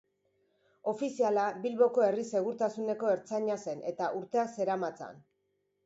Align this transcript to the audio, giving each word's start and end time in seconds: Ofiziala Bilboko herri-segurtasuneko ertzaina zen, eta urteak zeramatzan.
Ofiziala 0.91 1.43
Bilboko 1.67 2.05
herri-segurtasuneko 2.07 3.15
ertzaina 3.19 3.61
zen, 3.69 3.87
eta 3.95 4.13
urteak 4.23 4.55
zeramatzan. 4.59 5.27